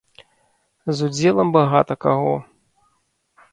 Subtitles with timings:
[0.99, 2.35] З удзелам багата каго.